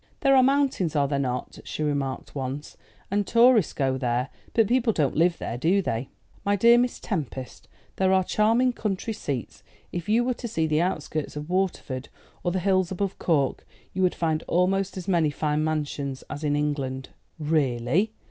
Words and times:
"There 0.21 0.35
are 0.35 0.41
mountains, 0.41 0.95
are 0.95 1.07
there 1.07 1.19
not?" 1.19 1.59
she 1.63 1.83
remarked 1.83 2.33
once; 2.33 2.75
"and 3.11 3.27
tourists 3.27 3.71
go 3.71 3.99
there? 3.99 4.29
But 4.55 4.65
people 4.67 4.93
don't 4.93 5.15
live 5.15 5.37
there, 5.37 5.59
do 5.59 5.79
they?' 5.79 6.09
"My 6.43 6.55
dear 6.55 6.79
Miss 6.79 6.99
Tempest, 6.99 7.67
there 7.97 8.11
are 8.11 8.23
charming 8.23 8.73
country 8.73 9.13
seats; 9.13 9.61
if 9.91 10.09
you 10.09 10.23
were 10.23 10.33
to 10.33 10.47
see 10.47 10.65
the 10.65 10.81
outskirts 10.81 11.35
of 11.35 11.51
Waterford, 11.51 12.09
or 12.43 12.51
the 12.51 12.57
hills 12.61 12.89
above 12.89 13.19
Cork, 13.19 13.63
you 13.93 14.01
would 14.01 14.15
find 14.15 14.41
almost 14.47 14.97
as 14.97 15.07
many 15.07 15.29
fine 15.29 15.63
mansions 15.63 16.23
as 16.31 16.43
in 16.43 16.55
England." 16.55 17.09
"Really?" 17.37 18.15